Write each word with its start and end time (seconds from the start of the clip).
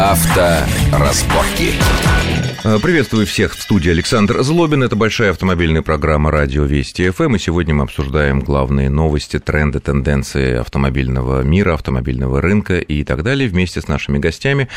Авторазборки. 0.00 1.74
Э, 1.74 2.49
приветствую 2.62 3.26
всех 3.26 3.56
в 3.56 3.62
студии 3.62 3.90
Александр 3.90 4.42
Злобин. 4.42 4.82
Это 4.82 4.94
большая 4.94 5.30
автомобильная 5.30 5.80
программа 5.80 6.30
«Радио 6.30 6.64
Вести 6.64 7.08
ФМ». 7.08 7.36
И 7.36 7.38
сегодня 7.38 7.74
мы 7.74 7.84
обсуждаем 7.84 8.40
главные 8.40 8.90
новости, 8.90 9.38
тренды, 9.38 9.80
тенденции 9.80 10.58
автомобильного 10.58 11.42
мира, 11.42 11.72
автомобильного 11.72 12.42
рынка 12.42 12.76
и 12.76 13.02
так 13.04 13.22
далее 13.22 13.48
вместе 13.48 13.80
с 13.80 13.88
нашими 13.88 14.18
гостями. 14.18 14.68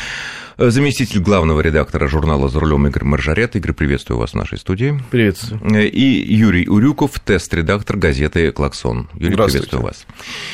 Э, 0.56 0.70
заместитель 0.70 1.20
главного 1.20 1.60
редактора 1.60 2.06
журнала 2.06 2.48
«За 2.48 2.58
рулем» 2.58 2.86
Игорь 2.86 3.04
Маржарет. 3.04 3.54
Игорь, 3.54 3.74
приветствую 3.74 4.18
вас 4.18 4.30
в 4.30 4.34
нашей 4.34 4.56
студии. 4.56 4.98
Приветствую. 5.10 5.60
Э, 5.74 5.84
и 5.86 6.34
Юрий 6.34 6.66
Урюков, 6.66 7.20
тест-редактор 7.20 7.98
газеты 7.98 8.50
«Клаксон». 8.50 9.10
Юрий, 9.12 9.36
приветствую 9.36 9.82
вас. 9.82 10.06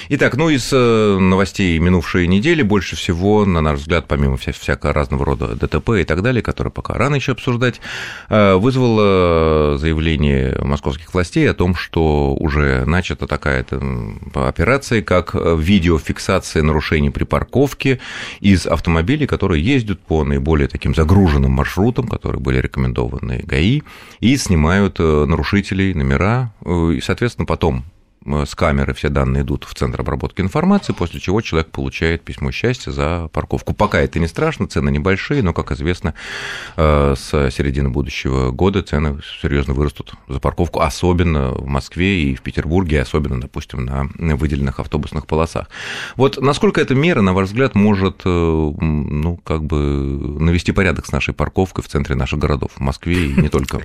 Итак, 0.08 0.36
ну 0.36 0.48
из 0.48 0.72
новостей 0.72 1.78
минувшей 1.78 2.26
недели 2.26 2.62
больше 2.62 2.96
всего, 2.96 3.44
на 3.44 3.60
наш 3.60 3.78
взгляд, 3.78 4.06
помимо 4.08 4.36
вся, 4.36 4.50
всякого 4.50 4.92
разного 4.92 5.24
рода 5.24 5.54
ДТП 5.54 5.90
и 6.00 6.04
так 6.04 6.22
далее, 6.22 6.42
которые 6.42 6.72
пока 6.72 6.94
рано 6.94 7.19
еще 7.20 7.32
обсуждать, 7.32 7.80
э, 8.28 8.54
вызвало 8.54 9.78
заявление 9.78 10.58
московских 10.62 11.12
властей 11.14 11.48
о 11.48 11.54
том, 11.54 11.74
что 11.74 12.34
уже 12.34 12.84
начата 12.86 13.26
такая 13.26 13.64
операция, 14.34 15.02
как 15.02 15.34
видеофиксация 15.34 16.62
нарушений 16.62 17.10
при 17.10 17.24
парковке 17.24 18.00
из 18.40 18.66
автомобилей, 18.66 19.26
которые 19.26 19.64
ездят 19.64 20.00
по 20.00 20.24
наиболее 20.24 20.68
таким 20.68 20.94
загруженным 20.94 21.52
маршрутам, 21.52 22.08
которые 22.08 22.40
были 22.40 22.58
рекомендованы 22.58 23.42
ГАИ, 23.44 23.82
и 24.20 24.36
снимают 24.36 24.96
э, 24.98 25.24
нарушителей 25.26 25.94
номера, 25.94 26.52
э, 26.64 26.92
и, 26.96 27.00
соответственно, 27.00 27.46
потом 27.46 27.84
с 28.26 28.54
камеры 28.54 28.92
все 28.92 29.08
данные 29.08 29.42
идут 29.42 29.64
в 29.64 29.74
центр 29.74 30.00
обработки 30.00 30.40
информации, 30.42 30.92
после 30.92 31.20
чего 31.20 31.40
человек 31.40 31.70
получает 31.70 32.22
письмо 32.22 32.50
счастья 32.50 32.90
за 32.90 33.28
парковку. 33.32 33.72
Пока 33.72 34.00
это 34.00 34.18
не 34.18 34.26
страшно, 34.26 34.68
цены 34.68 34.90
небольшие, 34.90 35.42
но, 35.42 35.54
как 35.54 35.72
известно, 35.72 36.14
э, 36.76 37.14
с 37.16 37.50
середины 37.50 37.88
будущего 37.88 38.50
года 38.50 38.82
цены 38.82 39.20
серьезно 39.40 39.72
вырастут 39.72 40.12
за 40.28 40.38
парковку, 40.38 40.80
особенно 40.80 41.52
в 41.52 41.66
Москве 41.66 42.24
и 42.24 42.34
в 42.34 42.42
Петербурге, 42.42 43.00
особенно, 43.00 43.40
допустим, 43.40 43.84
на 43.86 44.36
выделенных 44.36 44.80
автобусных 44.80 45.26
полосах. 45.26 45.68
Вот 46.16 46.40
насколько 46.40 46.80
эта 46.80 46.94
мера, 46.94 47.22
на 47.22 47.32
ваш 47.32 47.48
взгляд, 47.48 47.74
может, 47.74 48.22
э, 48.26 48.28
ну, 48.28 49.36
как 49.38 49.64
бы 49.64 49.76
навести 49.78 50.72
порядок 50.72 51.06
с 51.06 51.12
нашей 51.12 51.32
парковкой 51.32 51.82
в 51.84 51.88
центре 51.88 52.14
наших 52.16 52.38
городов, 52.38 52.72
в 52.76 52.80
Москве 52.80 53.30
и 53.30 53.40
не 53.40 53.48
только? 53.48 53.80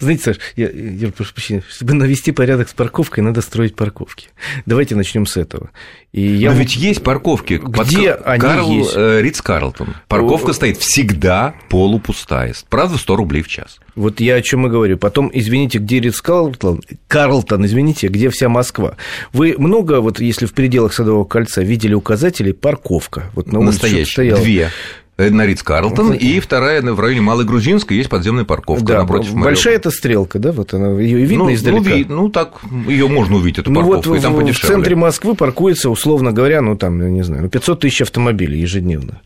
Знаете, 0.00 0.22
Саш, 0.24 0.38
я, 0.56 1.12
прошу 1.12 1.34
прощения, 1.34 1.62
чтобы 1.68 1.92
навести 1.92 2.32
порядок 2.32 2.70
с 2.70 2.72
парковкой, 2.72 3.22
надо 3.24 3.42
строить 3.42 3.57
строить 3.58 3.74
парковки. 3.74 4.28
Давайте 4.66 4.94
начнем 4.94 5.26
с 5.26 5.36
этого. 5.36 5.70
И 6.12 6.20
я... 6.20 6.52
Но 6.52 6.58
ведь 6.58 6.76
есть 6.76 7.02
парковки. 7.02 7.54
Где 7.54 8.14
Под... 8.14 8.26
они 8.26 8.40
Карл, 8.40 8.70
есть? 8.70 8.92
Э, 8.94 9.20
Ридс 9.20 9.42
Карлтон. 9.42 9.96
Парковка 10.06 10.52
О... 10.52 10.54
стоит 10.54 10.76
всегда 10.76 11.56
полупустая. 11.68 12.54
Правда, 12.68 12.98
100 12.98 13.16
рублей 13.16 13.42
в 13.42 13.48
час. 13.48 13.80
Вот 13.96 14.20
я 14.20 14.36
о 14.36 14.42
чем 14.42 14.68
и 14.68 14.70
говорю. 14.70 14.96
Потом, 14.96 15.28
извините, 15.34 15.78
где 15.78 15.98
Ридс 15.98 16.20
Карлтон? 16.20 16.82
Карлтон, 17.08 17.66
извините, 17.66 18.06
где 18.06 18.30
вся 18.30 18.48
Москва? 18.48 18.94
Вы 19.32 19.56
много, 19.58 20.00
вот 20.00 20.20
если 20.20 20.46
в 20.46 20.52
пределах 20.52 20.92
Садового 20.92 21.24
кольца, 21.24 21.62
видели 21.62 21.94
указатели 21.94 22.52
«парковка»? 22.52 23.32
Вот 23.34 23.50
на 23.50 23.58
Настоящие. 23.58 24.36
Две 24.36 24.70
на 25.18 25.46
Ридс 25.46 25.64
Карлтон, 25.64 26.12
и 26.12 26.38
вторая 26.38 26.80
в 26.80 27.00
районе 27.00 27.20
Малой 27.20 27.44
Грузинской 27.44 27.96
есть 27.96 28.08
подземная 28.08 28.44
парковка 28.44 28.84
да, 28.84 28.98
напротив 29.00 29.34
Большая 29.34 29.74
эта 29.74 29.90
стрелка, 29.90 30.38
да, 30.38 30.52
вот 30.52 30.72
она, 30.74 31.00
ее 31.00 31.24
видно 31.24 31.44
ну, 31.44 31.54
издалека. 31.54 31.90
Ну, 32.08 32.22
ну, 32.22 32.28
так, 32.28 32.60
ее 32.86 33.08
можно 33.08 33.36
увидеть, 33.36 33.58
эту 33.58 33.74
парковку, 33.74 34.02
ну, 34.04 34.10
вот 34.12 34.18
и 34.18 34.22
там 34.22 34.34
в, 34.34 34.36
подешевле. 34.36 34.68
В 34.68 34.72
центре 34.72 34.94
Москвы 34.94 35.34
паркуется, 35.34 35.90
условно 35.90 36.30
говоря, 36.30 36.62
ну, 36.62 36.76
там, 36.76 37.12
не 37.12 37.22
знаю, 37.22 37.48
500 37.48 37.68
ну, 37.68 37.80
тысяч 37.80 38.02
автомобилей 38.02 38.60
ежедневно. 38.60 39.20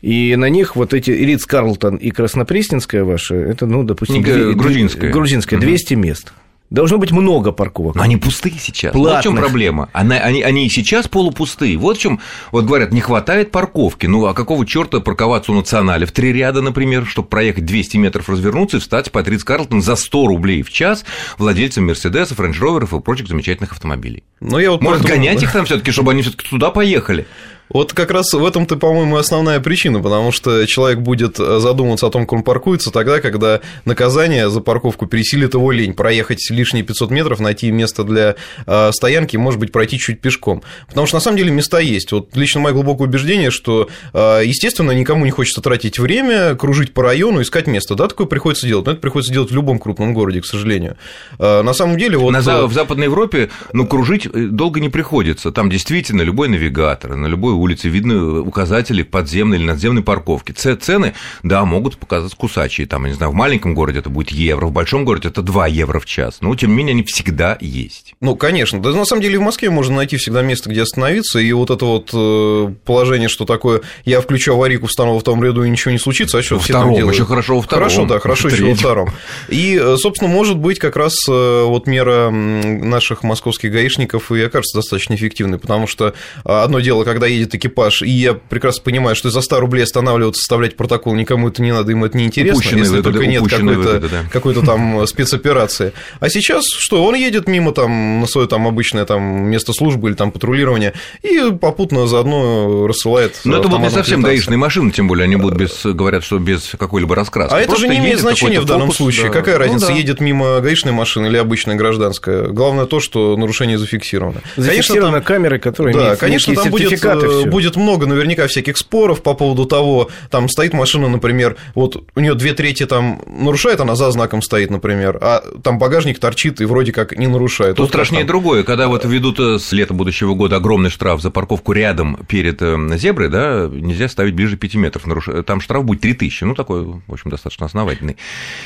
И 0.00 0.36
на 0.36 0.48
них 0.48 0.76
вот 0.76 0.94
эти 0.94 1.10
Ридс 1.10 1.44
Карлтон 1.44 1.96
и 1.96 2.10
Краснопресненская 2.10 3.02
ваша, 3.02 3.34
это, 3.34 3.66
ну, 3.66 3.82
допустим... 3.82 4.22
Не, 4.22 4.54
грузинская. 4.54 5.10
Грузинская, 5.10 5.58
200 5.58 5.94
угу. 5.94 6.02
мест. 6.02 6.32
Должно 6.72 6.96
быть 6.96 7.10
много 7.12 7.52
парковок. 7.52 7.96
Но 7.96 8.02
они 8.02 8.16
пустые 8.16 8.54
сейчас. 8.58 8.92
Платных. 8.92 9.12
Вот 9.12 9.20
в 9.20 9.22
чем 9.24 9.36
проблема. 9.36 9.90
Они, 9.92 10.14
они, 10.14 10.42
они 10.42 10.66
и 10.66 10.70
сейчас 10.70 11.06
полупустые. 11.06 11.76
Вот 11.76 11.98
в 11.98 12.00
чем, 12.00 12.20
вот 12.50 12.64
говорят, 12.64 12.92
не 12.92 13.02
хватает 13.02 13.50
парковки. 13.50 14.06
Ну, 14.06 14.24
а 14.24 14.32
какого 14.32 14.64
черта 14.64 15.00
парковаться 15.00 15.52
у 15.52 15.54
национале 15.54 16.06
в 16.06 16.12
три 16.12 16.32
ряда, 16.32 16.62
например, 16.62 17.04
чтобы 17.04 17.28
проехать 17.28 17.66
200 17.66 17.98
метров, 17.98 18.30
развернуться 18.30 18.78
и 18.78 18.80
встать 18.80 19.12
по 19.12 19.18
Ридс 19.18 19.44
Карлтон 19.44 19.82
за 19.82 19.96
100 19.96 20.26
рублей 20.26 20.62
в 20.62 20.72
час 20.72 21.04
владельцам 21.36 21.86
Мерседесов, 21.86 22.40
Рейндж 22.40 22.58
Роверов 22.58 22.94
и 22.94 23.00
прочих 23.00 23.28
замечательных 23.28 23.72
автомобилей. 23.72 24.24
Ну, 24.40 24.58
я 24.58 24.70
вот 24.70 24.80
Может, 24.80 25.02
поэтому... 25.02 25.22
гонять 25.22 25.42
их 25.42 25.52
там 25.52 25.66
все 25.66 25.76
таки 25.76 25.92
чтобы 25.92 26.12
они 26.12 26.22
все 26.22 26.30
таки 26.30 26.48
туда 26.48 26.70
поехали? 26.70 27.26
Вот 27.72 27.92
как 27.92 28.10
раз 28.10 28.32
в 28.32 28.44
этом-то, 28.44 28.76
по-моему, 28.76 29.16
основная 29.16 29.60
причина, 29.60 30.00
потому 30.00 30.30
что 30.30 30.66
человек 30.66 31.00
будет 31.00 31.38
задумываться 31.38 32.06
о 32.06 32.10
том, 32.10 32.22
как 32.22 32.32
он 32.34 32.42
паркуется 32.42 32.90
тогда, 32.90 33.20
когда 33.20 33.60
наказание 33.84 34.50
за 34.50 34.60
парковку 34.60 35.06
пересилит 35.06 35.54
его 35.54 35.72
лень. 35.72 35.94
Проехать 35.94 36.50
лишние 36.50 36.84
500 36.84 37.10
метров, 37.10 37.40
найти 37.40 37.70
место 37.70 38.04
для 38.04 38.36
а, 38.66 38.92
стоянки, 38.92 39.36
может 39.36 39.58
быть, 39.58 39.72
пройти 39.72 39.98
чуть 39.98 40.20
пешком. 40.20 40.62
Потому 40.88 41.06
что, 41.06 41.16
на 41.16 41.20
самом 41.20 41.38
деле, 41.38 41.50
места 41.50 41.78
есть. 41.80 42.12
Вот 42.12 42.36
лично 42.36 42.60
мое 42.60 42.74
глубокое 42.74 43.08
убеждение, 43.08 43.50
что, 43.50 43.88
а, 44.12 44.40
естественно, 44.40 44.92
никому 44.92 45.24
не 45.24 45.30
хочется 45.30 45.62
тратить 45.62 45.98
время, 45.98 46.54
кружить 46.56 46.92
по 46.92 47.02
району, 47.02 47.40
искать 47.40 47.66
место. 47.66 47.94
Да, 47.94 48.08
такое 48.08 48.26
приходится 48.26 48.66
делать. 48.66 48.86
Но 48.86 48.92
это 48.92 49.00
приходится 49.00 49.32
делать 49.32 49.50
в 49.50 49.54
любом 49.54 49.78
крупном 49.78 50.12
городе, 50.12 50.42
к 50.42 50.46
сожалению. 50.46 50.96
На 51.38 51.72
самом 51.72 51.96
деле, 51.96 52.18
вот... 52.18 52.32
На, 52.32 52.42
в 52.66 52.72
Западной 52.72 53.04
Европе, 53.04 53.50
ну, 53.72 53.86
кружить 53.86 54.26
э, 54.26 54.46
долго 54.46 54.80
не 54.80 54.88
приходится. 54.88 55.52
Там 55.52 55.70
действительно 55.70 56.22
любой 56.22 56.48
навигатор, 56.48 57.14
на 57.14 57.26
любой 57.26 57.52
улице 57.62 57.88
видны 57.88 58.40
указатели 58.40 59.02
подземной 59.02 59.58
или 59.58 59.64
надземной 59.64 60.02
парковки. 60.02 60.52
Цены, 60.52 61.14
да, 61.42 61.64
могут 61.64 61.98
показаться 61.98 62.36
кусачие. 62.36 62.86
Там, 62.86 63.04
я 63.04 63.10
не 63.10 63.16
знаю, 63.16 63.32
в 63.32 63.34
маленьком 63.34 63.74
городе 63.74 64.00
это 64.00 64.10
будет 64.10 64.30
евро, 64.30 64.66
в 64.66 64.72
большом 64.72 65.04
городе 65.04 65.28
это 65.28 65.42
2 65.42 65.66
евро 65.68 66.00
в 66.00 66.06
час. 66.06 66.38
Но, 66.40 66.54
тем 66.54 66.70
не 66.70 66.76
менее, 66.76 66.92
они 66.92 67.02
всегда 67.04 67.56
есть. 67.60 68.14
Ну, 68.20 68.36
конечно. 68.36 68.80
Да, 68.80 68.90
на 68.90 69.04
самом 69.04 69.22
деле, 69.22 69.38
в 69.38 69.42
Москве 69.42 69.70
можно 69.70 69.96
найти 69.96 70.16
всегда 70.16 70.42
место, 70.42 70.70
где 70.70 70.82
остановиться. 70.82 71.38
И 71.38 71.52
вот 71.52 71.70
это 71.70 71.84
вот 71.84 72.10
э, 72.12 72.74
положение, 72.84 73.28
что 73.28 73.44
такое, 73.44 73.82
я 74.04 74.20
включу 74.20 74.54
аварийку, 74.54 74.86
встану 74.86 75.18
в 75.18 75.22
том 75.22 75.42
ряду, 75.42 75.64
и 75.64 75.70
ничего 75.70 75.92
не 75.92 75.98
случится, 75.98 76.38
а 76.38 76.42
что 76.42 76.58
все 76.58 76.72
втором, 76.72 76.88
там 76.90 76.96
делают? 76.96 77.14
еще 77.14 77.24
хорошо 77.24 77.56
во 77.56 77.62
втором. 77.62 77.84
Хорошо, 77.84 78.06
да, 78.06 78.18
хорошо 78.18 78.48
еще 78.48 78.64
во 78.64 78.74
втором. 78.74 79.10
И, 79.48 79.80
э, 79.80 79.96
собственно, 79.96 80.30
может 80.30 80.58
быть, 80.58 80.78
как 80.78 80.96
раз 80.96 81.16
э, 81.28 81.64
вот 81.64 81.86
мера 81.86 82.30
наших 82.30 83.22
московских 83.22 83.72
гаишников 83.72 84.32
и 84.32 84.40
окажется 84.42 84.78
достаточно 84.78 85.14
эффективной, 85.14 85.58
потому 85.58 85.86
что 85.86 86.14
одно 86.44 86.80
дело, 86.80 87.04
когда 87.04 87.26
едет 87.42 87.54
экипаж, 87.54 88.02
и 88.02 88.10
я 88.10 88.34
прекрасно 88.34 88.82
понимаю, 88.82 89.16
что 89.16 89.30
за 89.30 89.40
100 89.40 89.60
рублей 89.60 89.84
останавливаться, 89.84 90.40
составлять 90.40 90.76
протокол 90.76 91.14
никому 91.14 91.48
это 91.48 91.62
не 91.62 91.72
надо, 91.72 91.92
им 91.92 92.04
это 92.04 92.16
не 92.16 92.24
интересно, 92.24 92.58
упущенные 92.58 92.80
если 92.80 92.96
выгоды, 92.96 93.12
только 93.12 93.26
нет 93.26 93.42
какой-то, 93.48 94.08
да. 94.08 94.24
какой 94.30 94.54
там 94.54 95.06
спецоперации. 95.06 95.92
А 96.20 96.28
сейчас 96.28 96.64
что, 96.66 97.04
он 97.04 97.14
едет 97.14 97.48
мимо 97.48 97.72
там 97.72 98.20
на 98.20 98.26
свое 98.26 98.46
там 98.46 98.66
обычное 98.66 99.04
там 99.04 99.22
место 99.22 99.72
службы 99.72 100.10
или 100.10 100.16
там 100.16 100.30
патрулирования 100.30 100.94
и 101.22 101.50
попутно 101.52 102.06
заодно 102.06 102.86
рассылает 102.86 103.40
Но 103.44 103.58
это 103.58 103.68
будут 103.68 103.84
не 103.84 103.90
совсем 103.90 104.22
гаишные 104.22 104.58
машины, 104.58 104.90
тем 104.90 105.08
более 105.08 105.24
они 105.24 105.36
будут 105.36 105.58
без, 105.58 105.84
говорят, 105.84 106.24
что 106.24 106.38
без 106.38 106.74
какой-либо 106.78 107.14
раскраски. 107.14 107.54
А 107.54 107.60
это 107.60 107.76
же 107.76 107.88
не 107.88 107.98
имеет 107.98 108.20
значения 108.20 108.60
в 108.60 108.64
данном 108.64 108.88
фокус, 108.88 108.96
случае. 108.96 109.26
Да. 109.26 109.32
Какая 109.32 109.54
ну 109.54 109.64
разница, 109.64 109.86
ну, 109.86 109.92
да. 109.92 109.98
едет 109.98 110.20
мимо 110.20 110.60
гаишной 110.60 110.92
машины 110.92 111.26
или 111.26 111.36
обычная 111.36 111.74
гражданская? 111.74 112.48
Главное 112.48 112.86
то, 112.86 113.00
что 113.00 113.36
нарушение 113.36 113.78
зафиксировано. 113.78 114.42
Зафиксировано 114.56 115.12
конечно, 115.12 115.12
там, 115.12 115.22
камеры, 115.22 115.58
которые 115.58 115.94
Да, 115.94 116.16
конечно, 116.16 116.54
там 116.54 116.70
будет, 116.70 117.00
э, 117.32 117.50
будет 117.50 117.76
много 117.76 118.06
наверняка 118.06 118.46
всяких 118.46 118.76
споров 118.76 119.22
по 119.22 119.34
поводу 119.34 119.66
того, 119.66 120.10
там 120.30 120.48
стоит 120.48 120.72
машина, 120.72 121.08
например, 121.08 121.56
вот 121.74 122.04
у 122.14 122.20
нее 122.20 122.34
две 122.34 122.54
трети 122.54 122.86
там 122.86 123.22
нарушает, 123.26 123.80
она 123.80 123.94
за 123.94 124.10
знаком 124.10 124.42
стоит, 124.42 124.70
например, 124.70 125.18
а 125.20 125.42
там 125.62 125.78
багажник 125.78 126.18
торчит 126.18 126.60
и 126.60 126.64
вроде 126.64 126.92
как 126.92 127.16
не 127.16 127.26
нарушает. 127.26 127.76
Тут 127.76 127.86
вот 127.86 127.88
страшнее 127.90 128.22
там... 128.22 128.28
другое, 128.28 128.62
когда 128.62 128.88
вот 128.88 129.04
ведут 129.04 129.40
э, 129.40 129.58
с 129.58 129.72
лета 129.72 129.94
будущего 129.94 130.34
года 130.34 130.56
огромный 130.56 130.90
штраф 130.90 131.20
за 131.20 131.30
парковку 131.30 131.72
рядом 131.72 132.18
перед 132.28 132.60
э, 132.60 132.76
зеброй, 132.96 133.28
да, 133.28 133.68
нельзя 133.70 134.08
ставить 134.08 134.34
ближе 134.34 134.56
5 134.56 134.74
метров, 134.74 135.44
там 135.46 135.60
штраф 135.60 135.84
будет 135.84 136.00
3000, 136.00 136.44
ну, 136.44 136.54
такой, 136.54 136.84
в 136.84 137.12
общем, 137.12 137.30
достаточно 137.30 137.66
основательный. 137.66 138.16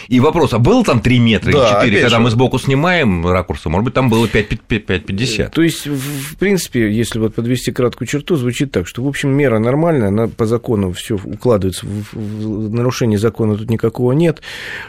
И 0.08 0.20
вопрос, 0.20 0.52
а 0.52 0.58
было 0.58 0.84
там 0.84 1.00
3 1.00 1.18
метра 1.18 1.52
да, 1.52 1.82
или 1.82 1.90
4, 1.90 2.00
когда 2.02 2.16
же... 2.16 2.22
мы 2.22 2.30
сбоку 2.30 2.58
снимаем 2.58 3.26
ракурсы, 3.26 3.68
может 3.68 3.84
быть, 3.84 3.94
там 3.94 4.08
было 4.08 4.26
5,50? 4.26 5.50
То 5.50 5.62
есть, 5.62 5.86
в 5.86 6.36
принципе, 6.36 6.90
если 6.90 7.18
вот 7.18 7.34
подвести 7.34 7.72
краткую 7.72 8.08
черту, 8.08 8.36
звучит 8.36 8.55
так, 8.64 8.86
что, 8.86 9.02
в 9.02 9.08
общем, 9.08 9.30
мера 9.30 9.58
нормальная, 9.58 10.08
она 10.08 10.28
по 10.28 10.46
закону 10.46 10.92
все 10.92 11.16
укладывается, 11.16 11.84
в, 11.84 12.14
в 12.14 12.74
нарушение 12.74 13.18
закона 13.18 13.56
тут 13.56 13.68
никакого 13.68 14.12
нет, 14.12 14.40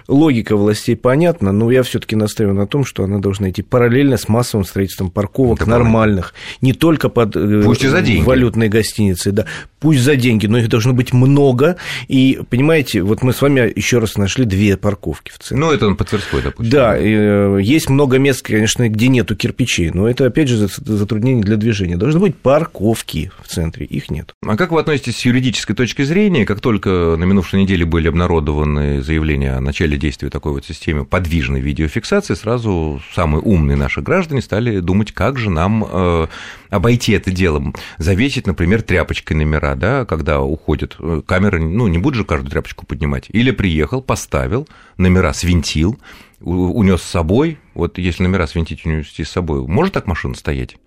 логика 0.08 0.56
властей 0.56 0.96
понятна, 0.96 1.52
но 1.52 1.70
я 1.70 1.84
все 1.84 2.00
таки 2.00 2.16
настаиваю 2.16 2.56
на 2.56 2.68
том, 2.68 2.86
что 2.86 3.04
она 3.04 3.20
должна 3.20 3.50
идти 3.50 3.62
параллельно 3.62 4.18
с 4.18 4.30
массовым 4.30 4.66
строительством 4.66 5.12
парковок 5.12 5.62
Это 5.62 5.70
нормальных, 5.70 6.34
не 6.62 6.74
только 6.74 7.10
под 7.10 7.36
э, 7.36 7.62
Пусть 7.64 7.88
за 7.88 8.02
деньги. 8.02 8.26
валютной 8.26 8.70
гостиницы, 8.70 9.32
да, 9.32 9.46
пусть 9.80 10.02
за 10.02 10.16
деньги, 10.16 10.48
но 10.48 10.58
их 10.60 10.70
должно 10.70 10.94
быть 10.94 11.14
много, 11.14 11.78
и, 12.08 12.40
понимаете, 12.50 13.02
вот 13.02 13.24
мы 13.24 13.34
с 13.34 13.42
вами 13.42 13.72
еще 13.76 14.00
раз 14.00 14.18
нашли 14.18 14.46
две 14.46 14.78
парковки 14.78 15.32
в 15.32 15.40
центре. 15.40 15.58
Ну, 15.58 15.72
это 15.72 15.94
по 15.96 16.06
Тверской, 16.06 16.42
допустим. 16.42 16.72
Да, 16.72 16.98
э, 16.98 17.60
есть 17.62 17.90
много 17.90 18.18
мест, 18.18 18.42
конечно, 18.42 18.88
где 18.90 19.08
нету 19.08 19.36
кирпичей, 19.36 19.92
но 19.92 20.10
это, 20.10 20.26
опять 20.26 20.48
же, 20.48 20.68
затруднение 20.68 21.44
для 21.44 21.58
движения. 21.58 21.98
Должны 21.98 22.20
быть 22.20 22.36
парковки 22.36 23.32
в 23.44 23.48
центре, 23.48 23.57
их 23.66 24.10
нет. 24.10 24.34
А 24.46 24.56
как 24.56 24.72
вы 24.72 24.80
относитесь 24.80 25.18
с 25.18 25.26
юридической 25.26 25.74
точки 25.74 26.04
зрения, 26.04 26.46
как 26.46 26.62
только 26.62 27.16
на 27.18 27.24
минувшей 27.24 27.62
неделе 27.62 27.86
были 27.86 28.08
обнародованы 28.08 29.02
заявления 29.02 29.54
о 29.54 29.62
начале 29.62 29.98
действия 29.98 30.30
такой 30.30 30.54
вот 30.54 30.66
системы 30.66 31.06
подвижной 31.06 31.62
видеофиксации, 31.62 32.34
сразу 32.34 33.02
самые 33.14 33.42
умные 33.42 33.78
наши 33.78 34.02
граждане 34.02 34.42
стали 34.42 34.80
думать, 34.80 35.12
как 35.12 35.38
же 35.38 35.50
нам 35.50 35.86
э, 35.90 36.28
обойти 36.70 37.14
это 37.14 37.32
дело, 37.32 37.74
завесить, 37.98 38.48
например, 38.48 38.82
тряпочкой 38.82 39.38
номера, 39.38 39.76
да, 39.76 40.06
когда 40.06 40.42
уходит 40.42 40.96
э, 41.00 41.22
камера, 41.26 41.60
ну, 41.60 41.88
не 41.88 41.98
будет 41.98 42.16
же 42.16 42.24
каждую 42.24 42.52
тряпочку 42.52 42.86
поднимать, 42.86 43.26
или 43.30 43.52
приехал, 43.52 44.02
поставил, 44.02 44.68
номера 44.98 45.34
свинтил, 45.34 45.98
унес 46.40 47.02
с 47.02 47.10
собой, 47.10 47.60
вот 47.74 47.98
если 47.98 48.24
номера 48.24 48.48
свинтить 48.48 48.86
унести 48.86 49.24
с 49.24 49.30
собой, 49.30 49.66
может 49.68 49.94
так 49.94 50.08
машина 50.08 50.36
стоять? 50.36 50.78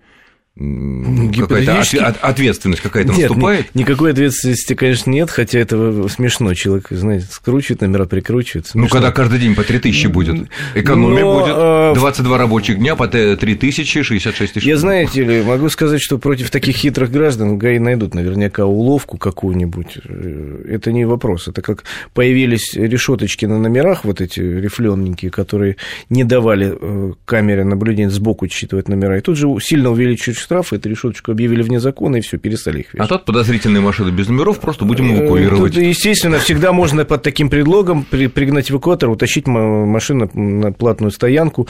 Какая-то 0.57 2.05
от, 2.05 2.17
ответственность 2.21 2.81
какая-то 2.81 3.13
нет, 3.13 3.29
наступает? 3.29 3.73
никакой 3.73 4.11
ответственности, 4.11 4.73
конечно, 4.73 5.09
нет, 5.09 5.31
хотя 5.31 5.59
это 5.59 6.09
смешно. 6.09 6.53
Человек, 6.53 6.87
знаете, 6.89 7.27
скручивает 7.31 7.81
номера, 7.81 8.05
прикручивает. 8.05 8.67
Смешно. 8.67 8.81
Ну, 8.81 8.89
когда 8.89 9.11
каждый 9.11 9.39
день 9.39 9.55
по 9.55 9.63
3000 9.63 10.07
будет, 10.07 10.49
экономия 10.75 11.23
Но, 11.23 11.91
будет, 11.91 11.99
22 11.99 12.35
а, 12.35 12.37
рабочих 12.37 12.79
дня 12.79 12.97
по 12.97 13.07
3000, 13.07 14.03
66 14.03 14.53
тысяч. 14.53 14.67
Я, 14.67 14.75
знаете 14.75 15.23
ли, 15.23 15.41
могу 15.41 15.69
сказать, 15.69 16.01
что 16.01 16.17
против 16.17 16.49
таких 16.51 16.75
хитрых 16.75 17.11
граждан 17.11 17.57
ГАИ 17.57 17.79
найдут 17.79 18.13
наверняка 18.13 18.65
уловку 18.65 19.17
какую-нибудь. 19.17 19.99
Э, 20.03 20.65
это 20.67 20.91
не 20.91 21.05
вопрос. 21.05 21.47
Это 21.47 21.61
как 21.61 21.85
появились 22.13 22.73
решеточки 22.73 23.45
на 23.45 23.57
номерах, 23.57 24.03
вот 24.03 24.19
эти 24.19 24.41
рифлененькие, 24.41 25.31
которые 25.31 25.77
не 26.09 26.25
давали 26.25 26.77
э, 26.79 27.13
камере 27.23 27.63
наблюдения 27.63 28.09
сбоку 28.09 28.49
считывать 28.49 28.89
номера. 28.89 29.17
И 29.17 29.21
тут 29.21 29.37
же 29.37 29.47
сильно 29.61 29.91
увеличивают 29.91 30.40
штраф, 30.41 30.73
эту 30.73 30.89
решеточку 30.89 31.31
объявили 31.31 31.61
вне 31.61 31.79
закона, 31.79 32.17
и 32.17 32.21
все, 32.21 32.37
перестали 32.37 32.79
их 32.79 32.93
вешать. 32.93 33.05
А 33.05 33.07
тут 33.07 33.25
подозрительные 33.25 33.81
машины 33.81 34.09
без 34.09 34.27
номеров 34.27 34.59
просто 34.59 34.85
будем 34.85 35.11
э, 35.11 35.19
эвакуировать. 35.19 35.73
Тут, 35.73 35.81
естественно, 35.81 36.39
всегда 36.39 36.73
можно 36.73 37.05
под 37.05 37.23
таким 37.23 37.49
предлогом 37.49 38.03
пригнать 38.03 38.71
эвакуатор, 38.71 39.09
утащить 39.09 39.47
машину 39.47 40.29
на 40.33 40.71
платную 40.71 41.11
стоянку 41.11 41.67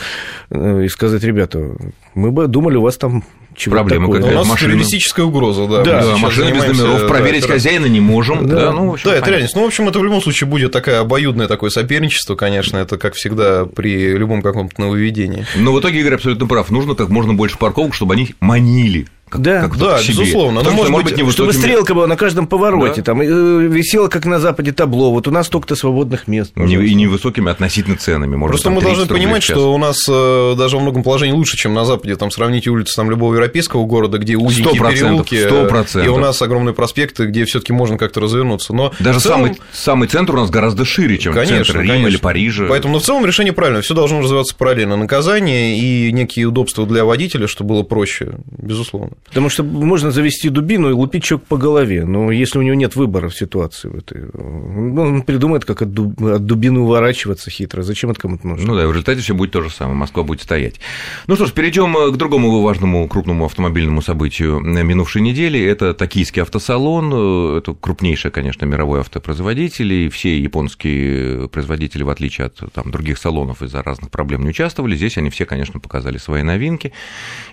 э, 0.50 0.86
и 0.86 0.88
сказать, 0.88 1.24
ребята, 1.24 1.76
мы 2.16 2.32
бы 2.32 2.48
думали, 2.48 2.78
у 2.78 2.82
вас 2.82 2.98
там 2.98 3.24
чего 3.56 3.76
Проблема 3.76 4.06
такого. 4.06 4.18
какая-то. 4.18 4.36
У 4.36 4.40
нас 4.40 4.48
машина... 4.48 4.74
террористическая 4.74 5.26
угроза, 5.26 5.68
да. 5.68 5.84
Да, 5.84 6.02
да 6.02 6.18
машина 6.18 6.52
без 6.52 6.80
номеров, 6.80 7.08
проверить 7.08 7.42
да, 7.42 7.54
хозяина 7.54 7.86
не 7.86 8.00
можем. 8.00 8.48
Да, 8.48 8.56
да, 8.56 8.72
ну, 8.72 8.94
общем, 8.94 9.10
да 9.10 9.18
это 9.18 9.30
реальность. 9.30 9.56
Ну, 9.56 9.64
в 9.64 9.68
общем, 9.68 9.88
это 9.90 10.00
в 10.00 10.04
любом 10.04 10.22
случае 10.22 10.48
будет 10.48 10.72
такое 10.72 11.00
обоюдное 11.00 11.48
такое 11.48 11.70
соперничество, 11.70 12.36
конечно, 12.36 12.78
это, 12.78 12.98
как 12.98 13.16
всегда, 13.16 13.66
при 13.66 14.14
любом 14.18 14.42
каком-то 14.42 14.80
нововведении. 14.80 15.46
Но 15.56 15.74
в 15.74 15.80
итоге 15.80 16.00
Игорь 16.00 16.16
абсолютно 16.16 16.48
прав. 16.48 16.72
Нужно 16.72 16.96
как 16.96 17.10
можно 17.10 17.34
больше 17.34 17.58
парковок, 17.58 17.94
чтобы 17.94 18.14
они 18.14 18.36
манили 18.40 19.08
как, 19.32 19.42
да, 19.42 19.62
как 19.62 19.78
да, 19.78 19.98
безусловно. 20.06 20.60
Потому 20.60 20.78
может, 20.78 20.92
может 20.92 21.10
быть, 21.10 21.18
не 21.18 21.32
чтобы 21.32 21.54
стрелка 21.54 21.94
была 21.94 22.06
на 22.06 22.18
каждом 22.18 22.48
повороте, 22.48 22.98
да. 22.98 23.04
там 23.04 23.22
э, 23.22 23.26
висела, 23.26 24.10
как 24.10 24.26
на 24.26 24.40
Западе, 24.40 24.74
табло. 24.74 25.12
Вот 25.12 25.28
у 25.28 25.32
нас 25.32 25.48
столько-то 25.48 25.76
свободных 25.76 26.28
мест. 26.28 26.52
Не, 26.56 26.76
и 26.76 26.94
невысокими 26.94 27.50
относительно 27.50 27.96
ценами. 27.96 28.36
Может, 28.36 28.52
Просто 28.52 28.70
мы 28.70 28.82
должны 28.82 29.06
понимать, 29.06 29.42
что 29.42 29.74
у 29.74 29.78
нас 29.78 29.98
э, 30.10 30.56
даже 30.58 30.76
во 30.76 30.82
многом 30.82 31.04
положении 31.04 31.34
лучше, 31.34 31.56
чем 31.56 31.74
на 31.74 31.86
Западе. 31.86 32.18
Там 32.18 32.30
сравните 32.30 32.70
улицы 32.70 32.96
там, 32.96 33.10
любого 33.10 33.34
европейского 33.34 33.86
города, 33.86 34.18
где 34.18 34.36
узенькие 34.36 34.82
100%, 34.82 34.94
переулки. 34.94 35.36
100%. 35.36 36.06
И 36.06 36.08
у 36.10 36.18
нас 36.18 36.42
огромные 36.42 36.74
проспекты, 36.74 37.26
где 37.28 37.46
все 37.46 37.62
таки 37.62 37.72
можно 37.72 37.98
как-то 37.98 38.20
развернуться. 38.20 38.74
Но 38.74 38.92
даже 39.00 39.22
целом... 39.22 39.42
самый, 39.42 39.58
самый 39.72 40.08
центр 40.10 40.36
у 40.36 40.40
нас 40.40 40.50
гораздо 40.50 40.84
шире, 40.84 41.18
чем 41.18 41.34
конечно, 41.34 41.64
центр 41.64 41.82
Рима 41.82 42.10
или 42.10 42.18
Парижа. 42.18 42.66
Поэтому, 42.68 42.96
но 42.96 43.00
в 43.00 43.04
целом 43.04 43.26
решение 43.26 43.54
правильное. 43.54 43.82
Все 43.82 43.94
должно 43.94 44.20
развиваться 44.20 44.56
параллельно. 44.56 44.98
Наказание 44.98 45.78
и 45.78 46.12
некие 46.12 46.46
удобства 46.46 46.86
для 46.86 47.06
водителя, 47.06 47.48
чтобы 47.48 47.76
было 47.76 47.84
проще, 47.84 48.34
безусловно. 48.58 49.12
Потому 49.26 49.48
что 49.48 49.64
можно 49.64 50.12
завести 50.12 50.50
дубину 50.50 50.90
и 50.90 50.94
лупить 50.94 51.24
человека 51.24 51.48
по 51.48 51.58
голове, 51.58 52.04
но 52.04 52.32
если 52.32 52.60
у 52.60 52.62
него 52.62 52.76
нет 52.76 52.98
выбора 52.98 53.30
в 53.30 53.36
ситуации 53.36 53.88
в 53.88 53.96
этой, 53.96 54.24
ну, 54.34 55.02
он 55.02 55.22
придумает, 55.22 55.64
как 55.64 55.84
от, 55.84 55.94
дуб, 55.94 56.22
от 56.22 56.46
дубины 56.46 56.82
уворачиваться 56.82 57.50
хитро. 57.50 57.82
Зачем 57.82 58.12
это 58.12 58.20
кому-то 58.20 58.46
нужно? 58.46 58.68
Ну 58.68 58.76
да, 58.76 58.86
в 58.88 58.92
результате 58.92 59.22
все 59.22 59.34
будет 59.34 59.52
то 59.52 59.62
же 59.62 59.70
самое. 59.70 59.96
Москва 59.96 60.24
будет 60.24 60.42
стоять. 60.42 60.82
Ну 61.28 61.36
что 61.36 61.46
ж, 61.46 61.54
перейдем 61.54 61.94
к 62.12 62.18
другому 62.18 62.62
важному 62.62 63.08
крупному 63.08 63.46
автомобильному 63.46 64.02
событию 64.02 64.60
минувшей 64.60 65.22
недели. 65.22 65.64
Это 65.64 65.94
токийский 65.94 66.42
автосалон. 66.42 67.58
Это 67.58 67.74
крупнейший, 67.74 68.32
конечно, 68.32 68.66
мировой 68.66 69.00
автопроизводитель. 69.00 69.94
И 69.94 70.10
все 70.10 70.38
японские 70.38 71.48
производители, 71.48 72.04
в 72.04 72.10
отличие 72.10 72.48
от 72.48 72.60
там, 72.74 72.92
других 72.92 73.18
салонов, 73.18 73.62
из-за 73.62 73.82
разных 73.82 74.12
проблем 74.12 74.44
не 74.44 74.50
участвовали. 74.50 74.98
Здесь 74.98 75.18
они 75.18 75.30
все, 75.30 75.46
конечно, 75.46 75.80
показали 75.80 76.18
свои 76.18 76.44
новинки. 76.44 76.92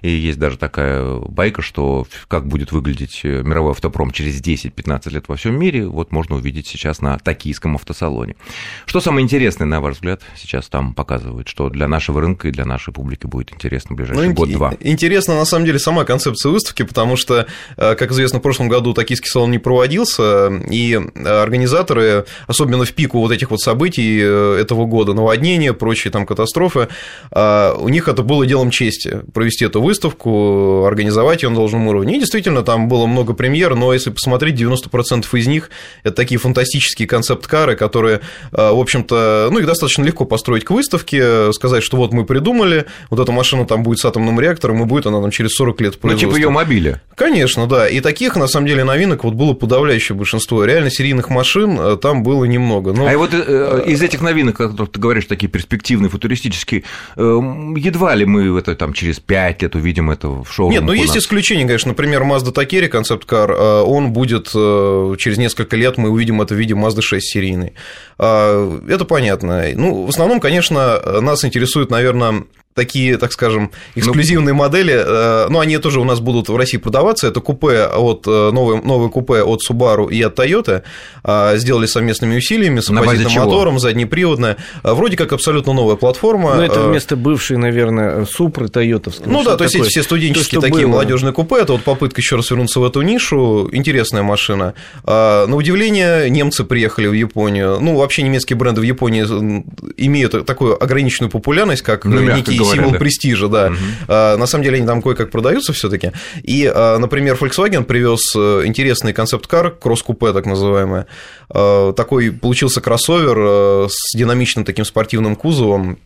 И 0.03 0.11
есть 0.11 0.41
даже 0.41 0.59
такая 0.59 1.05
байка, 1.58 1.62
что 1.62 2.06
как 2.28 2.46
будет 2.46 2.72
выглядеть 2.72 3.20
э, 3.25 3.43
мировой 3.43 3.72
автопром 3.72 4.10
через 4.10 4.40
10-15 4.40 5.10
лет 5.10 5.25
во 5.28 5.37
всем 5.37 5.58
мире, 5.58 5.87
вот 5.87 6.12
можно 6.12 6.37
увидеть 6.37 6.66
сейчас 6.66 7.00
на 7.00 7.19
токийском 7.19 7.75
автосалоне. 7.75 8.37
Что 8.87 9.00
самое 9.00 9.25
интересное, 9.25 9.66
на 9.66 9.81
ваш 9.81 9.96
взгляд, 9.96 10.22
сейчас 10.37 10.69
там 10.69 10.94
показывают, 10.94 11.49
что 11.49 11.69
для 11.69 11.88
нашего 11.88 12.20
рынка 12.20 12.49
и 12.49 12.50
для 12.50 12.64
нашей 12.64 12.93
публики 12.93 13.26
будет 13.26 13.52
интересно 13.52 13.94
в 13.94 13.96
ближайший 13.96 14.28
ну, 14.28 14.34
год-два? 14.34 14.75
Интересно, 14.81 15.34
на 15.37 15.44
самом 15.44 15.66
деле, 15.66 15.78
сама 15.78 16.05
концепция 16.05 16.50
выставки, 16.50 16.82
потому 16.84 17.16
что, 17.16 17.46
э, 17.76 17.94
как 17.94 18.12
известно, 18.12 18.38
в 18.38 18.43
прошлом 18.43 18.69
году 18.69 18.94
токийский 18.94 19.28
салон 19.28 19.50
не 19.50 19.58
проводился, 19.58 20.49
и 20.70 20.94
организаторы, 21.25 22.25
особенно 22.46 22.84
в 22.84 22.93
пику 22.93 23.20
вот 23.20 23.32
этих 23.32 23.50
вот 23.50 23.60
событий 23.60 24.20
э, 24.22 24.58
этого 24.60 24.87
года, 24.87 25.14
наводнения, 25.14 25.72
прочие 25.72 26.10
там 26.10 26.26
катастрофы, 26.26 26.88
у 27.31 27.88
них 27.88 28.08
это 28.08 28.22
было 28.22 28.46
делом 28.46 28.70
чести 28.70 29.20
провести 29.32 29.64
эту 29.64 29.82
выставку, 29.82 30.84
организовать 30.84 31.43
ее 31.43 31.47
на 31.48 31.56
должном 31.56 31.86
уровне, 31.88 32.16
и 32.16 32.18
действительно, 32.18 32.62
там 32.62 32.88
было 32.88 33.06
много 33.06 33.32
премьер, 33.32 33.74
но 33.74 33.92
если 33.92 34.10
посмотреть, 34.10 34.60
90% 34.60 35.26
из 35.38 35.46
них– 35.46 35.70
это 36.02 36.14
такие 36.14 36.38
фантастические 36.38 37.08
концепт-кары, 37.08 37.76
которые, 37.76 38.20
э, 38.52 38.70
в 38.72 38.78
общем-то, 38.78 39.48
ну, 39.50 39.58
их 39.58 39.66
достаточно 39.66 40.02
легко 40.04 40.24
построить 40.24 40.64
к 40.64 40.70
выставке, 40.70 41.52
сказать, 41.52 41.82
что 41.82 41.96
вот 41.96 42.12
мы 42.12 42.24
придумали, 42.24 42.86
вот 43.10 43.20
эта 43.20 43.32
машина 43.32 43.66
там 43.66 43.82
будет 43.82 43.98
с 43.98 44.04
атомным 44.04 44.40
реактором, 44.40 44.82
и 44.82 44.84
будет 44.84 45.06
она 45.06 45.20
там 45.20 45.30
через 45.30 45.54
40 45.54 45.80
лет 45.80 45.98
Ну, 46.02 46.14
типа 46.14 46.36
ее 46.36 46.50
мобиля. 46.50 47.02
Конечно, 47.14 47.66
да. 47.66 47.88
И 47.88 48.00
таких, 48.00 48.36
на 48.36 48.46
самом 48.46 48.66
деле, 48.66 48.84
новинок 48.84 49.24
вот 49.24 49.34
было 49.34 49.54
подавляющее 49.54 50.16
большинство. 50.16 50.64
Реально 50.64 50.90
серийных 50.90 51.30
машин 51.30 51.78
э, 51.78 51.96
там 51.96 52.22
было 52.22 52.44
немного. 52.44 52.92
Но... 52.92 53.06
А 53.06 53.16
вот 53.16 53.30
э, 53.32 53.84
из 53.86 54.02
этих 54.02 54.20
новинок, 54.20 54.56
которые 54.56 54.88
ты 54.88 55.00
говоришь, 55.00 55.26
такие 55.26 55.48
перспективные, 55.48 56.10
футуристические, 56.10 56.84
едва 57.16 58.14
ли 58.14 58.24
мы 58.24 58.58
это 58.58 58.74
там 58.74 58.92
через 58.92 59.20
5 59.20 59.62
лет 59.62 59.74
увидим 59.74 60.10
это 60.10 60.28
в 60.28 60.46
шоу. 60.50 60.70
Нет, 60.70 60.82
но 60.82 60.92
есть 60.92 61.16
исключения, 61.16 61.38
конечно. 61.43 61.88
Например, 61.88 62.23
Mazda 62.23 62.52
Takeri 62.52 62.88
концепт-кар, 62.88 63.50
э, 63.50 63.81
он 63.82 64.12
будет 64.12 64.50
э, 64.55 65.15
через 65.19 65.39
несколько 65.39 65.77
лет, 65.77 65.98
мы 65.98 66.10
увидим 66.10 66.41
это 66.43 66.55
в 66.55 66.58
виде 66.58 66.74
Mazda 66.74 67.03
6 67.03 67.24
серийной. 67.27 67.74
Э, 68.19 68.81
это 68.89 69.05
понятно. 69.05 69.65
Ну, 69.74 70.05
в 70.06 70.08
основном, 70.08 70.41
конечно, 70.41 71.20
нас 71.20 71.44
интересует, 71.44 71.91
наверное, 71.91 72.44
такие, 72.79 73.19
так 73.19 73.32
скажем, 73.32 73.73
эксклюзивные 73.97 74.55
ну, 74.55 74.61
модели, 74.61 74.94
э, 74.94 75.47
ну, 75.51 75.58
они 75.58 75.79
тоже 75.79 76.01
у 76.01 76.05
нас 76.05 76.20
будут 76.20 76.49
в 76.49 76.56
России 76.56 76.79
продаваться, 76.79 77.27
это 77.27 77.41
купе 77.41 77.87
от, 77.87 78.25
э, 78.29 78.51
новые, 78.53 78.81
новые 78.81 79.11
купе 79.11 79.43
от 79.43 79.63
Subaru 79.69 80.08
и 80.08 80.23
от 80.23 80.39
Toyota, 80.39 80.82
э, 81.25 81.58
сделали 81.58 81.87
совместными 81.87 82.37
усилиями, 82.37 82.79
с 82.79 82.89
оппозитным 82.89 83.32
мотором, 83.32 83.79
заднеприводная, 83.81 84.56
вроде 84.85 85.17
как 85.17 85.32
абсолютно 85.32 85.73
новая 85.73 85.97
платформа. 85.97 86.55
Ну, 86.55 86.63
это 86.63 86.81
вместо 86.81 87.17
бывшей, 87.17 87.56
наверное, 87.56 88.25
Супры 88.27 88.67
Toyota. 88.67 89.13
Ну 89.27 89.43
да, 89.43 89.56
то 89.56 89.65
есть 89.65 89.75
эти 89.75 89.89
все 89.89 90.03
студенческие 90.05 90.61
то, 90.61 90.69
такие 90.69 90.87
было. 90.87 90.93
молодежные 90.93 91.32
купе, 91.32 91.56
это 91.56 91.73
вот 91.73 91.82
попытка 91.82 92.20
еще 92.20 92.37
раз 92.37 92.51
вернуться 92.51 92.79
в 92.79 92.85
эту 92.85 93.03
нишу, 93.03 93.69
интересная 93.73 94.23
машина. 94.23 94.75
На 95.05 95.55
удивление, 95.55 96.31
немцы 96.31 96.63
приехали 96.63 97.08
в 97.08 97.13
Японию, 97.13 97.79
ну, 97.81 97.97
вообще 97.97 98.23
немецкие 98.23 98.56
бренды 98.56 98.81
в 98.81 98.85
Японии 98.85 99.25
имеют 99.97 100.47
такую 100.47 100.81
ограниченную 100.81 101.31
популярность, 101.31 101.82
как 101.82 102.05
ну, 102.05 102.20
некий 102.20 102.56
символ 102.75 102.93
да. 102.93 102.98
престижа, 102.98 103.48
да. 103.48 103.67
Угу. 103.67 103.77
На 104.08 104.46
самом 104.46 104.65
деле 104.65 104.79
они 104.79 104.87
там 104.87 105.03
кое-как 105.03 105.31
продаются 105.31 105.72
все-таки. 105.72 106.13
И, 106.43 106.70
а, 106.72 106.98
например, 106.98 107.37
Volkswagen 107.41 107.84
привез 107.84 108.20
э, 108.37 108.63
интересный 108.65 109.13
концепт-кар, 109.13 109.70
кросс-купе 109.70 110.32
так 110.32 110.46
называемое. 110.46 111.06
А, 111.51 111.93
такой 111.93 112.31
получился 112.31 112.81
кроссовер 112.81 113.37
э, 113.39 113.89
с 113.91 114.17
динамичным 114.17 114.65
таким 114.65 114.84
спортивным 114.84 115.37
кузовом, 115.37 115.98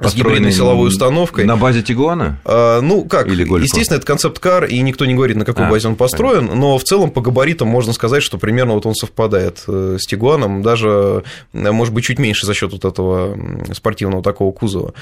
с 0.00 0.14
гибридной 0.14 0.52
силовой 0.52 0.88
установкой. 0.88 1.44
На 1.44 1.56
базе 1.56 1.82
Тигуана? 1.82 2.38
А, 2.44 2.80
ну, 2.80 3.04
как, 3.04 3.28
Или 3.28 3.42
естественно, 3.62 3.98
это 3.98 4.06
концепт-кар, 4.06 4.64
и 4.64 4.80
никто 4.80 5.04
не 5.04 5.14
говорит, 5.14 5.36
на 5.36 5.44
какой 5.44 5.66
а, 5.66 5.70
базе 5.70 5.88
он 5.88 5.96
построен, 5.96 6.48
понятно. 6.48 6.60
но 6.60 6.78
в 6.78 6.84
целом 6.84 7.10
по 7.10 7.20
габаритам 7.20 7.68
можно 7.68 7.92
сказать, 7.92 8.22
что 8.22 8.38
примерно 8.38 8.74
вот 8.74 8.86
он 8.86 8.94
совпадает 8.94 9.62
э, 9.68 9.96
с 10.00 10.06
Тигуаном, 10.06 10.62
даже, 10.62 11.22
может 11.52 11.94
быть, 11.94 12.04
чуть 12.04 12.18
меньше 12.18 12.46
за 12.46 12.54
счет 12.54 12.72
вот 12.72 12.84
этого 12.84 13.36
спортивного 13.72 14.22
такого 14.22 14.52
кузова. 14.52 14.94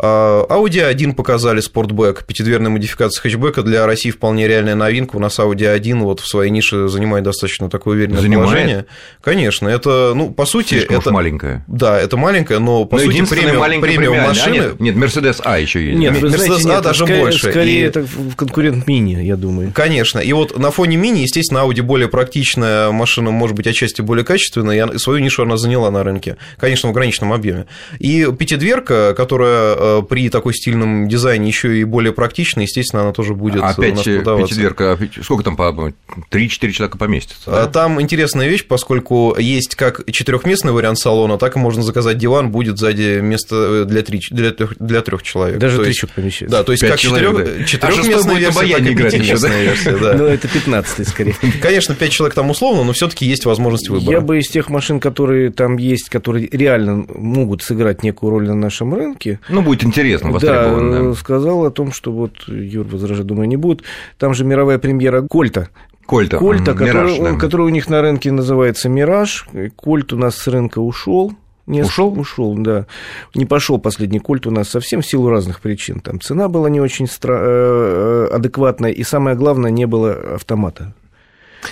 А, 0.00 0.46
Audi 0.48 0.92
A1 0.92 1.14
показали 1.14 1.60
спортбэк, 1.60 2.24
пятидверная 2.24 2.70
модификация 2.70 3.20
хэтчбека 3.20 3.62
для 3.62 3.84
России 3.84 4.10
вполне 4.10 4.46
реальная 4.46 4.76
новинка. 4.76 5.16
У 5.16 5.18
нас 5.18 5.38
Audi 5.38 5.76
A1 5.76 5.98
вот 6.02 6.20
в 6.20 6.28
своей 6.28 6.50
нише 6.50 6.88
занимает 6.88 7.24
достаточно 7.24 7.68
такое 7.68 7.96
уверенное 7.96 8.20
занимает? 8.20 8.48
положение. 8.48 8.86
Конечно, 9.20 9.68
это, 9.68 10.12
ну, 10.14 10.30
по 10.30 10.46
сути, 10.46 10.74
Слишком 10.74 10.98
это 10.98 11.10
маленькая. 11.10 11.64
Да, 11.66 11.98
это 11.98 12.16
маленькая, 12.16 12.60
но 12.60 12.84
по 12.84 12.96
но 12.96 13.02
сути 13.02 13.24
премиум, 13.24 13.80
премиум 13.80 14.27
машины... 14.28 14.54
нет, 14.54 14.80
нет, 14.80 14.96
Mercedes 14.96 15.40
А 15.44 15.58
еще 15.58 15.84
есть. 15.84 15.98
Нет, 15.98 16.14
Mercedes 16.14 16.58
знаете, 16.58 16.72
А 16.72 16.80
даже 16.80 17.04
скорее, 17.04 17.20
больше. 17.20 17.50
Скорее, 17.50 17.80
И- 17.80 17.82
это 17.82 18.06
конкурент 18.36 18.86
мини, 18.86 19.22
я 19.24 19.36
думаю. 19.36 19.72
Конечно. 19.74 20.18
И 20.18 20.32
вот 20.32 20.58
на 20.58 20.70
фоне 20.70 20.96
мини, 20.96 21.20
естественно, 21.20 21.58
Audi 21.60 21.82
более 21.82 22.08
практичная 22.08 22.90
машина, 22.90 23.30
может 23.30 23.56
быть, 23.56 23.66
отчасти 23.66 24.00
более 24.00 24.24
качественная, 24.24 24.86
и 24.86 24.98
свою 24.98 25.18
нишу 25.20 25.42
она 25.42 25.56
заняла 25.56 25.90
на 25.90 26.02
рынке, 26.04 26.36
конечно, 26.58 26.88
в 26.88 26.92
ограниченном 26.92 27.32
объеме. 27.32 27.66
И 27.98 28.26
пятидверка, 28.38 29.14
которая 29.16 29.74
э, 29.76 30.02
при 30.08 30.28
такой 30.30 30.54
стильном 30.54 31.08
дизайне 31.08 31.48
еще 31.48 31.78
и 31.78 31.84
более 31.84 32.12
практична, 32.12 32.62
естественно, 32.62 33.02
она 33.02 33.12
тоже 33.12 33.34
будет 33.34 33.62
у 33.62 33.64
Опять 33.64 33.94
нас 33.96 34.04
продаваться. 34.04 34.48
пятидверка, 34.48 34.92
опять- 34.92 35.12
сколько 35.22 35.44
там, 35.44 35.56
по 35.56 35.92
3-4 36.30 36.70
человека 36.72 36.98
поместится? 36.98 37.42
А, 37.46 37.64
да? 37.64 37.66
Там 37.66 38.00
интересная 38.00 38.48
вещь, 38.48 38.66
поскольку 38.66 39.36
есть 39.38 39.74
как 39.74 40.10
четырехместный 40.10 40.72
вариант 40.72 40.98
салона, 40.98 41.38
так 41.38 41.56
и 41.56 41.58
можно 41.58 41.82
заказать 41.82 42.18
диван, 42.18 42.50
будет 42.50 42.78
сзади 42.78 43.20
место 43.20 43.84
для, 43.84 44.02
три, 44.20 44.36
для, 44.36 44.50
трех, 44.52 44.74
для 44.78 45.02
трех 45.02 45.22
человек. 45.22 45.58
Даже 45.58 45.76
То 45.76 45.82
три 45.82 45.92
есть- 45.92 46.14
помещается. 46.14 46.56
Да, 46.56 46.64
то 46.64 46.72
есть 46.72 46.82
Пять 46.82 46.92
как 46.92 47.00
человек, 47.00 47.30
четырех-. 47.30 47.60
А 47.60 47.64
четырехместная 47.64 48.34
на 48.34 48.38
версия, 48.38 48.60
так 48.74 48.80
и 48.86 48.92
играть 48.92 49.12
еще, 49.14 49.22
пятиместная 49.22 49.50
да? 49.50 49.62
версия, 49.62 49.96
да. 49.98 50.14
Ну, 50.14 50.24
это 50.26 50.48
15 50.48 51.08
скорее. 51.08 51.34
Конечно, 51.62 51.94
5 51.94 52.10
человек 52.10 52.34
там 52.34 52.50
условно, 52.50 52.84
но 52.84 52.92
все-таки 52.92 53.26
есть 53.26 53.44
возможность 53.44 53.88
выбора. 53.88 54.10
Я 54.10 54.20
бы 54.20 54.38
из 54.38 54.48
тех 54.48 54.68
машин, 54.70 55.00
которые 55.00 55.50
там 55.50 55.76
есть, 55.76 56.08
которые 56.08 56.48
реально 56.50 57.06
могут 57.08 57.62
сыграть 57.62 58.02
некую 58.02 58.30
роль 58.30 58.46
на 58.46 58.54
нашем 58.54 58.94
рынке, 58.94 59.40
Ну, 59.48 59.62
будет 59.62 59.84
интересно, 59.84 60.38
да, 60.38 60.66
э, 60.76 61.14
сказал 61.18 61.64
о 61.64 61.70
том, 61.70 61.92
что 61.92 62.12
вот 62.12 62.32
Юр 62.48 62.86
возражать, 62.86 63.26
думаю, 63.26 63.48
не 63.48 63.56
будет. 63.56 63.82
Там 64.18 64.34
же 64.34 64.44
мировая 64.44 64.78
премьера 64.78 65.22
Кольта. 65.22 65.68
Кольта, 66.06 66.38
Кольта, 66.38 66.72
который, 66.72 66.86
Мираж, 66.86 67.18
да. 67.18 67.38
который 67.38 67.66
у 67.66 67.68
них 67.68 67.88
на 67.90 68.00
рынке 68.00 68.32
называется 68.32 68.88
Мираж. 68.88 69.46
Кольт 69.76 70.14
у 70.14 70.16
нас 70.16 70.36
с 70.36 70.46
рынка 70.48 70.78
ушел. 70.78 71.34
Ушел? 71.68 72.18
Ушел, 72.18 72.54
да. 72.56 72.86
Не 73.34 73.44
пошел 73.46 73.78
последний 73.78 74.18
кольт 74.18 74.46
у 74.46 74.50
нас 74.50 74.68
совсем 74.68 75.02
в 75.02 75.06
силу 75.06 75.28
разных 75.30 75.60
причин. 75.60 76.00
Там 76.00 76.20
цена 76.20 76.48
была 76.48 76.70
не 76.70 76.80
очень 76.80 77.04
стра- 77.06 77.38
э, 77.40 78.28
адекватная, 78.32 78.90
и 78.90 79.04
самое 79.04 79.36
главное, 79.36 79.70
не 79.70 79.86
было 79.86 80.34
автомата. 80.36 80.94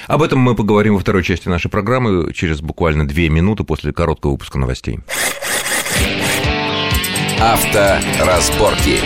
Об 0.06 0.22
этом 0.22 0.38
мы 0.40 0.54
поговорим 0.54 0.94
во 0.94 1.00
второй 1.00 1.22
части 1.22 1.48
нашей 1.48 1.70
программы 1.70 2.32
через 2.32 2.60
буквально 2.60 3.06
две 3.06 3.28
минуты 3.28 3.64
после 3.64 3.92
короткого 3.92 4.32
выпуска 4.32 4.58
новостей. 4.58 5.00
Авторазборки. 7.40 9.00